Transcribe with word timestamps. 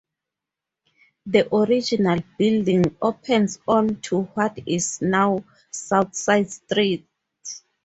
The 1.27 1.53
original 1.55 2.23
building 2.39 2.97
opens 3.03 3.59
on 3.67 3.97
to 4.01 4.23
what 4.23 4.57
is 4.65 4.99
now 4.99 5.43
Southside 5.69 6.49
Street. 6.51 7.05